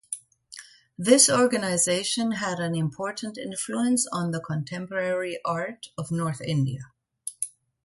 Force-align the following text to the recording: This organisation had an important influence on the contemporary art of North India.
This 0.97 1.29
organisation 1.29 2.31
had 2.31 2.57
an 2.59 2.73
important 2.73 3.37
influence 3.37 4.07
on 4.11 4.31
the 4.31 4.39
contemporary 4.39 5.37
art 5.45 5.89
of 5.95 6.09
North 6.09 6.41
India. 6.41 6.91